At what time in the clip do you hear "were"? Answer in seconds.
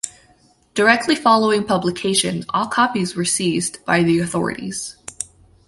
3.15-3.23